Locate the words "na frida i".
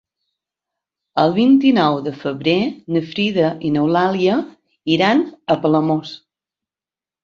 2.97-3.73